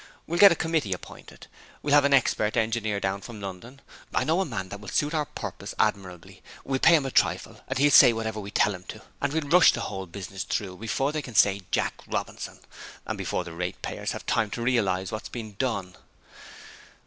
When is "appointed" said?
0.93-1.45